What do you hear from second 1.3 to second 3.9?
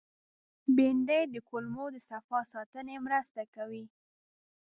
د کولمو د صفا ساتنې مرسته کوي